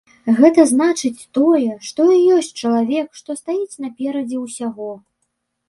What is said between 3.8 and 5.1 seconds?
наперадзе ўсяго.